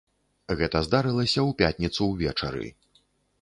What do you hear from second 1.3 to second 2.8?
ў пятніцу ўвечары.